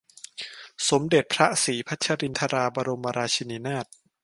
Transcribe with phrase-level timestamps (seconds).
[0.89, 3.85] สมเด็จพระศรีพัชรินทราบรมราชินีนาถ